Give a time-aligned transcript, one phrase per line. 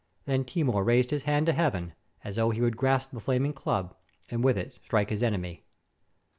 [0.25, 1.93] Then Timur raised his hand to heaven,
[2.23, 3.95] as though he would grasp the flaming club,
[4.31, 5.63] and with it strike his enemy.